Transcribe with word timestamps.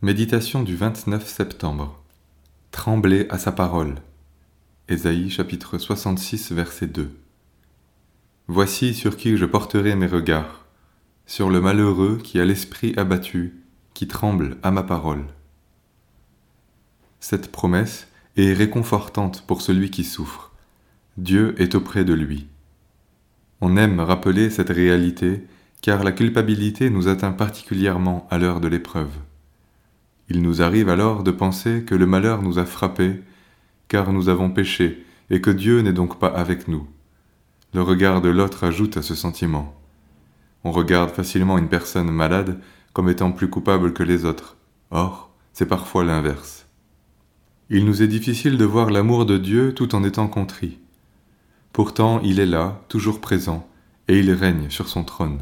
Méditation 0.00 0.62
du 0.62 0.76
29 0.76 1.26
septembre. 1.26 2.00
Tremblez 2.70 3.26
à 3.30 3.38
sa 3.38 3.50
parole. 3.50 3.96
Ésaïe 4.88 5.28
chapitre 5.28 5.76
66 5.76 6.52
verset 6.52 6.86
2. 6.86 7.10
Voici 8.46 8.94
sur 8.94 9.16
qui 9.16 9.36
je 9.36 9.44
porterai 9.44 9.96
mes 9.96 10.06
regards, 10.06 10.66
sur 11.26 11.50
le 11.50 11.60
malheureux 11.60 12.20
qui 12.22 12.38
a 12.38 12.44
l'esprit 12.44 12.94
abattu, 12.96 13.60
qui 13.92 14.06
tremble 14.06 14.58
à 14.62 14.70
ma 14.70 14.84
parole. 14.84 15.24
Cette 17.18 17.50
promesse 17.50 18.06
est 18.36 18.52
réconfortante 18.52 19.42
pour 19.48 19.62
celui 19.62 19.90
qui 19.90 20.04
souffre. 20.04 20.52
Dieu 21.16 21.60
est 21.60 21.74
auprès 21.74 22.04
de 22.04 22.14
lui. 22.14 22.46
On 23.60 23.76
aime 23.76 23.98
rappeler 23.98 24.48
cette 24.48 24.70
réalité 24.70 25.44
car 25.82 26.04
la 26.04 26.12
culpabilité 26.12 26.88
nous 26.88 27.08
atteint 27.08 27.32
particulièrement 27.32 28.28
à 28.30 28.38
l'heure 28.38 28.60
de 28.60 28.68
l'épreuve. 28.68 29.10
Il 30.28 30.42
nous 30.42 30.60
arrive 30.62 30.88
alors 30.88 31.22
de 31.22 31.30
penser 31.30 31.84
que 31.84 31.94
le 31.94 32.06
malheur 32.06 32.42
nous 32.42 32.58
a 32.58 32.66
frappés, 32.66 33.22
car 33.88 34.12
nous 34.12 34.28
avons 34.28 34.50
péché, 34.50 35.04
et 35.30 35.40
que 35.40 35.50
Dieu 35.50 35.80
n'est 35.80 35.92
donc 35.92 36.18
pas 36.18 36.28
avec 36.28 36.68
nous. 36.68 36.86
Le 37.74 37.82
regard 37.82 38.20
de 38.20 38.28
l'autre 38.28 38.64
ajoute 38.64 38.96
à 38.96 39.02
ce 39.02 39.14
sentiment. 39.14 39.74
On 40.64 40.72
regarde 40.72 41.10
facilement 41.10 41.58
une 41.58 41.68
personne 41.68 42.10
malade 42.10 42.60
comme 42.92 43.08
étant 43.08 43.32
plus 43.32 43.48
coupable 43.48 43.92
que 43.92 44.02
les 44.02 44.24
autres. 44.24 44.56
Or, 44.90 45.30
c'est 45.52 45.66
parfois 45.66 46.04
l'inverse. 46.04 46.66
Il 47.70 47.84
nous 47.84 48.02
est 48.02 48.08
difficile 48.08 48.56
de 48.56 48.64
voir 48.64 48.90
l'amour 48.90 49.26
de 49.26 49.36
Dieu 49.36 49.74
tout 49.74 49.94
en 49.94 50.02
étant 50.02 50.28
contrit. 50.28 50.78
Pourtant, 51.72 52.20
il 52.24 52.40
est 52.40 52.46
là, 52.46 52.82
toujours 52.88 53.20
présent, 53.20 53.68
et 54.08 54.18
il 54.18 54.30
règne 54.32 54.70
sur 54.70 54.88
son 54.88 55.04
trône. 55.04 55.40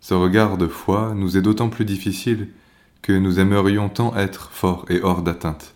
Ce 0.00 0.14
regard 0.14 0.56
de 0.56 0.66
foi 0.66 1.14
nous 1.14 1.36
est 1.36 1.42
d'autant 1.42 1.68
plus 1.68 1.84
difficile 1.84 2.48
nous 3.12 3.40
aimerions 3.40 3.88
tant 3.88 4.16
être 4.16 4.50
forts 4.52 4.84
et 4.88 5.00
hors 5.02 5.22
d'atteinte. 5.22 5.74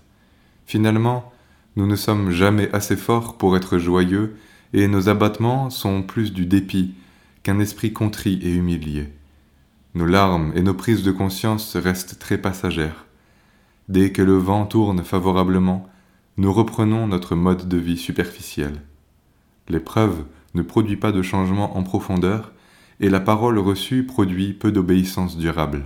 Finalement, 0.67 1.33
nous 1.77 1.87
ne 1.87 1.97
sommes 1.97 2.31
jamais 2.31 2.71
assez 2.73 2.97
forts 2.97 3.37
pour 3.39 3.57
être 3.57 3.79
joyeux, 3.79 4.37
et 4.73 4.89
nos 4.89 5.09
abattements 5.09 5.71
sont 5.71 6.03
plus 6.03 6.33
du 6.33 6.47
dépit 6.47 6.95
qu'un 7.43 7.59
esprit 7.59 7.93
contrit 7.93 8.39
et 8.43 8.55
humilié. 8.55 9.09
Nos 9.95 10.07
larmes 10.07 10.53
et 10.55 10.63
nos 10.63 10.75
prises 10.75 11.03
de 11.03 11.11
conscience 11.11 11.77
restent 11.77 12.19
très 12.19 12.39
passagères. 12.39 13.07
Dès 13.89 14.13
que 14.13 14.23
le 14.23 14.37
vent 14.37 14.67
tourne 14.67 15.03
favorablement, 15.03 15.89
nous 16.37 16.53
reprenons 16.53 17.07
notre 17.07 17.35
mode 17.35 17.69
de 17.69 17.77
vie 17.77 17.99
superficiel. 17.99 18.83
L'épreuve 19.69 20.25
ne 20.55 20.63
produit 20.63 20.97
pas 20.97 21.13
de 21.13 21.23
changement 21.23 21.77
en 21.77 21.83
profondeur, 21.83 22.53
et 23.01 23.09
la 23.09 23.21
parole 23.21 23.59
reçue 23.59 24.05
produit 24.05 24.53
peu 24.53 24.71
d'obéissance 24.71 25.37
durable. 25.37 25.85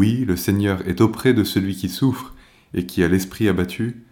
Oui, 0.00 0.24
le 0.24 0.34
Seigneur 0.34 0.88
est 0.88 1.02
auprès 1.02 1.34
de 1.34 1.44
celui 1.44 1.76
qui 1.76 1.90
souffre 1.90 2.34
et 2.72 2.86
qui 2.86 3.02
a 3.02 3.08
l'esprit 3.08 3.48
abattu, 3.50 4.02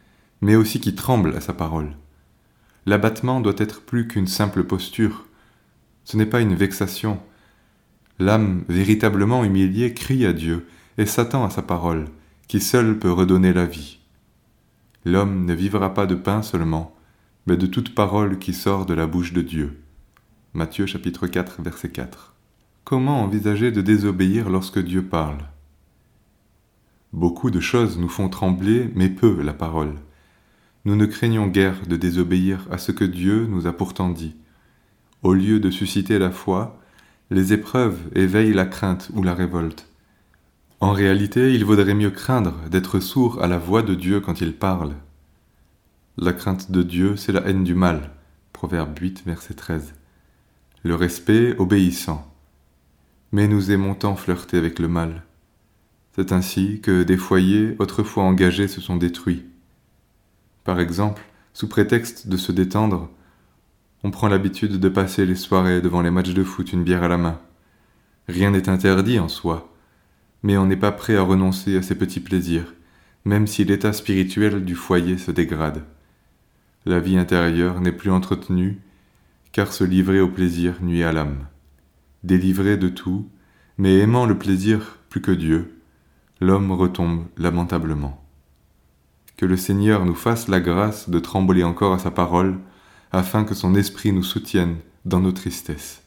mais 0.43 0.55
aussi 0.55 0.81
qui 0.81 0.95
tremble 0.95 1.35
à 1.35 1.41
sa 1.41 1.55
parole. 1.55 1.97
L'abattement 2.85 3.41
doit 3.41 3.55
être 3.57 3.81
plus 3.81 4.07
qu'une 4.07 4.27
simple 4.27 4.65
posture. 4.65 5.25
Ce 6.05 6.19
n'est 6.19 6.27
pas 6.27 6.43
une 6.43 6.55
vexation. 6.55 7.19
L'âme 8.19 8.67
véritablement 8.69 9.45
humiliée 9.45 9.95
crie 9.95 10.27
à 10.27 10.35
Dieu 10.35 10.67
et 10.99 11.07
s'attend 11.07 11.47
à 11.47 11.49
sa 11.49 11.63
parole, 11.63 12.05
qui 12.49 12.61
seule 12.61 12.99
peut 12.99 13.11
redonner 13.11 13.55
la 13.55 13.65
vie. 13.65 13.99
L'homme 15.07 15.47
ne 15.47 15.55
vivra 15.55 15.95
pas 15.95 16.05
de 16.05 16.17
pain 16.17 16.43
seulement, 16.43 16.95
mais 17.47 17.57
de 17.57 17.65
toute 17.65 17.95
parole 17.95 18.39
qui 18.39 18.53
sort 18.53 18.85
de 18.85 18.93
la 18.93 19.07
bouche 19.07 19.33
de 19.33 19.41
Dieu. 19.41 19.81
Matthieu 20.53 20.85
chapitre 20.85 21.27
4 21.27 21.63
verset 21.63 21.89
4. 21.89 22.35
Comment 22.85 23.23
envisager 23.23 23.73
de 23.73 23.81
désobéir 23.81 24.51
lorsque 24.51 24.81
Dieu 24.81 25.03
parle? 25.03 25.39
Beaucoup 27.13 27.51
de 27.51 27.61
choses 27.61 27.99
nous 27.99 28.09
font 28.09 28.29
trembler, 28.29 28.91
mais 28.95 29.09
peu 29.09 29.41
la 29.43 29.55
parole. 29.55 29.95
Nous 30.85 30.95
ne 30.95 31.07
craignons 31.07 31.47
guère 31.47 31.87
de 31.87 31.97
désobéir 31.97 32.67
à 32.71 32.79
ce 32.79 32.93
que 32.93 33.05
Dieu 33.05 33.47
nous 33.47 33.67
a 33.67 33.73
pourtant 33.73 34.11
dit. 34.11 34.37
Au 35.23 35.33
lieu 35.33 35.59
de 35.59 35.71
susciter 35.71 36.19
la 36.19 36.31
foi, 36.31 36.79
les 37.31 37.53
épreuves 37.53 37.99
éveillent 38.15 38.53
la 38.53 38.67
crainte 38.67 39.11
ou 39.15 39.23
la 39.23 39.35
révolte. 39.35 39.89
En 40.81 40.93
réalité, 40.93 41.55
il 41.55 41.65
vaudrait 41.65 41.95
mieux 41.95 42.11
craindre 42.11 42.55
d'être 42.71 43.01
sourd 43.01 43.43
à 43.43 43.49
la 43.49 43.59
voix 43.59 43.83
de 43.83 43.95
Dieu 43.95 44.21
quand 44.21 44.41
il 44.41 44.55
parle. 44.55 44.95
La 46.17 46.33
crainte 46.33 46.71
de 46.71 46.83
Dieu, 46.83 47.17
c'est 47.17 47.33
la 47.33 47.47
haine 47.47 47.65
du 47.65 47.75
mal. 47.75 48.11
Proverbe 48.53 48.97
8, 48.99 49.25
verset 49.27 49.55
13. 49.55 49.95
Le 50.85 50.95
respect 50.95 51.57
obéissant. 51.59 52.33
Mais 53.33 53.49
nous 53.49 53.71
aimons 53.71 53.95
tant 53.95 54.15
flirter 54.15 54.59
avec 54.59 54.79
le 54.79 54.89
mal. 54.89 55.23
C'est 56.19 56.33
ainsi 56.33 56.81
que 56.81 57.05
des 57.05 57.17
foyers 57.17 57.77
autrefois 57.79 58.25
engagés 58.25 58.67
se 58.67 58.81
sont 58.81 58.97
détruits. 58.97 59.45
Par 60.65 60.81
exemple, 60.81 61.23
sous 61.55 61.69
prétexte 61.69 62.27
de 62.27 62.37
se 62.37 62.51
détendre, 62.51 63.09
on 64.03 64.11
prend 64.11 64.27
l'habitude 64.27 64.81
de 64.81 64.89
passer 64.89 65.27
les 65.27 65.37
soirées 65.37 65.81
devant 65.81 66.03
les 66.03 66.11
matchs 66.11 66.35
de 66.35 66.43
foot 66.43 66.73
une 66.73 66.83
bière 66.83 67.05
à 67.05 67.09
la 67.09 67.19
main. 67.19 67.41
Rien 68.27 68.51
n'est 68.51 68.69
interdit 68.69 69.21
en 69.21 69.29
soi, 69.29 69.73
mais 70.43 70.57
on 70.57 70.67
n'est 70.67 70.77
pas 70.77 70.91
prêt 70.91 71.15
à 71.15 71.23
renoncer 71.23 71.77
à 71.77 71.83
ces 71.83 71.95
petits 71.95 72.19
plaisirs, 72.19 72.75
même 73.25 73.47
si 73.47 73.65
l'état 73.65 73.93
spirituel 73.93 74.65
du 74.65 74.75
foyer 74.75 75.19
se 75.19 75.31
dégrade. 75.31 75.85
La 76.85 76.99
vie 76.99 77.17
intérieure 77.17 77.81
n'est 77.81 77.93
plus 77.93 78.11
entretenue, 78.11 78.81
car 79.53 79.73
se 79.73 79.85
livrer 79.85 80.21
au 80.21 80.29
plaisir 80.29 80.83
nuit 80.83 81.05
à 81.05 81.13
l'âme. 81.13 81.47
Délivré 82.25 82.77
de 82.77 82.89
tout, 82.89 83.29
mais 83.77 83.99
aimant 83.99 84.27
le 84.27 84.37
plaisir 84.37 84.99
plus 85.11 85.21
que 85.21 85.31
Dieu, 85.31 85.78
l'homme 86.41 86.73
retombe 86.73 87.27
lamentablement. 87.37 88.25
Que 89.37 89.47
le 89.47 89.57
Seigneur 89.57 90.05
nous 90.05 90.15
fasse 90.15 90.49
la 90.49 90.61
grâce 90.61 91.09
de 91.09 91.19
trembler 91.19 91.65
encore 91.65 91.93
à 91.93 91.99
sa 91.99 92.11
parole, 92.11 92.59
afin 93.13 93.45
que 93.45 93.55
son 93.55 93.75
esprit 93.75 94.13
nous 94.13 94.23
soutienne 94.23 94.77
dans 95.05 95.21
nos 95.21 95.33
tristesses. 95.33 96.03